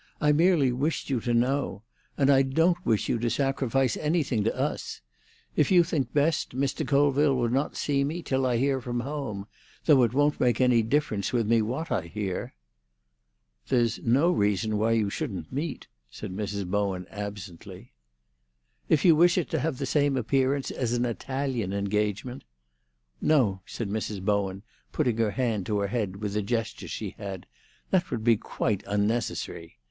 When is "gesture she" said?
26.41-27.11